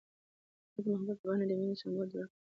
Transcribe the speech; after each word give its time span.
هغه 0.73 0.79
د 0.83 0.85
محبت 0.93 1.17
په 1.21 1.25
بڼه 1.29 1.45
د 1.49 1.53
مینې 1.59 1.75
سمبول 1.81 2.07
جوړ 2.13 2.25
کړ. 2.31 2.35